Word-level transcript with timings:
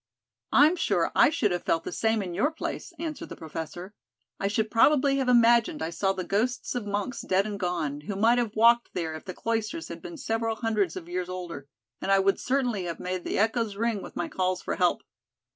"I'm 0.51 0.75
sure 0.77 1.11
I 1.15 1.29
should 1.29 1.51
have 1.51 1.61
felt 1.61 1.83
the 1.83 1.91
same 1.91 2.23
in 2.23 2.33
your 2.33 2.49
place," 2.49 2.91
answered 2.97 3.29
the 3.29 3.35
professor. 3.35 3.93
"I 4.39 4.47
should 4.47 4.71
probably 4.71 5.17
have 5.17 5.29
imagined 5.29 5.83
I 5.83 5.91
saw 5.91 6.11
the 6.11 6.23
ghosts 6.23 6.73
of 6.73 6.87
monks 6.87 7.21
dead 7.21 7.45
and 7.45 7.59
gone, 7.59 8.01
who 8.01 8.15
might 8.15 8.39
have 8.39 8.55
walked 8.55 8.95
there 8.95 9.13
if 9.13 9.25
the 9.25 9.35
Cloisters 9.35 9.89
had 9.89 10.01
been 10.01 10.17
several 10.17 10.55
hundreds 10.55 10.95
of 10.95 11.07
years 11.07 11.29
older, 11.29 11.67
and 12.01 12.11
I 12.11 12.17
would 12.17 12.39
certainly 12.39 12.85
have 12.85 12.99
made 12.99 13.23
the 13.23 13.37
echoes 13.37 13.75
ring 13.75 14.01
with 14.01 14.15
my 14.15 14.27
calls 14.27 14.59
for 14.63 14.73
help. 14.75 15.03